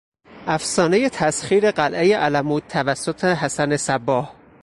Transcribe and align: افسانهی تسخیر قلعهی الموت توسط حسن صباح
افسانهی 0.47 1.09
تسخیر 1.09 1.71
قلعهی 1.71 2.13
الموت 2.13 2.67
توسط 2.67 3.25
حسن 3.25 3.77
صباح 3.77 4.33